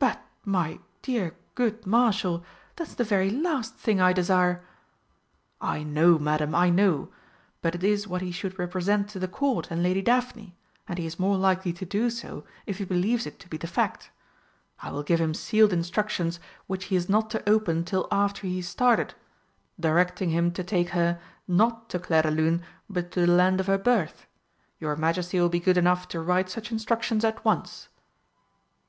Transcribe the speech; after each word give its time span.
"But, 0.00 0.20
my 0.44 0.80
dear 1.02 1.36
good 1.54 1.86
Marshal, 1.86 2.44
that's 2.74 2.96
the 2.96 3.04
very 3.04 3.30
last 3.30 3.76
thing 3.76 4.00
I 4.00 4.12
desire!" 4.12 4.64
"I 5.60 5.84
know, 5.84 6.18
Madam, 6.18 6.52
I 6.52 6.68
know. 6.68 7.10
But 7.60 7.76
it 7.76 7.84
is 7.84 8.08
what 8.08 8.22
he 8.22 8.32
should 8.32 8.58
represent 8.58 9.08
to 9.10 9.20
the 9.20 9.28
Court 9.28 9.70
and 9.70 9.80
Lady 9.80 10.02
Daphne, 10.02 10.56
and 10.88 10.98
he 10.98 11.06
is 11.06 11.20
more 11.20 11.36
likely 11.36 11.72
to 11.74 11.84
do 11.84 12.10
so 12.10 12.42
if 12.66 12.78
he 12.78 12.84
believes 12.84 13.24
it 13.24 13.38
to 13.38 13.48
be 13.48 13.56
the 13.56 13.68
fact. 13.68 14.10
I 14.80 14.90
will 14.90 15.04
give 15.04 15.20
him 15.20 15.32
sealed 15.32 15.72
instructions 15.72 16.40
which 16.66 16.86
he 16.86 16.96
is 16.96 17.08
not 17.08 17.30
to 17.30 17.48
open 17.48 17.84
till 17.84 18.08
after 18.10 18.48
he 18.48 18.58
is 18.58 18.68
started, 18.68 19.14
directing 19.78 20.30
him 20.30 20.50
to 20.54 20.64
take 20.64 20.88
her 20.88 21.20
not 21.46 21.88
to 21.90 22.00
Clairdelune, 22.00 22.62
but 22.90 23.12
to 23.12 23.20
the 23.24 23.28
land 23.32 23.60
of 23.60 23.68
her 23.68 23.78
birth. 23.78 24.26
Your 24.80 24.96
Majesty 24.96 25.38
will 25.38 25.48
be 25.48 25.60
good 25.60 25.78
enough 25.78 26.08
to 26.08 26.20
write 26.20 26.50
such 26.50 26.72
instructions 26.72 27.24
at 27.24 27.44
once." 27.44 27.86